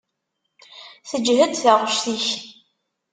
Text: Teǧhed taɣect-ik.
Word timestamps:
Teǧhed 1.09 1.53
taɣect-ik. 1.55 2.25